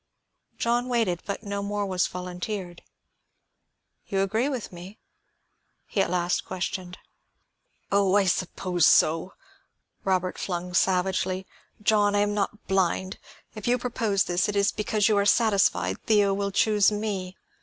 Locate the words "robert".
10.03-10.39